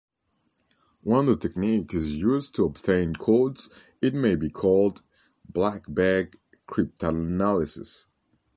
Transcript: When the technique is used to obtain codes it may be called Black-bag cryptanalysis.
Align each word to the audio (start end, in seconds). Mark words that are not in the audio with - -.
When 1.03 1.27
the 1.27 1.37
technique 1.37 1.93
is 1.93 2.15
used 2.15 2.55
to 2.55 2.65
obtain 2.65 3.13
codes 3.13 3.69
it 4.01 4.15
may 4.15 4.33
be 4.35 4.49
called 4.49 5.03
Black-bag 5.47 6.39
cryptanalysis. 6.67 8.07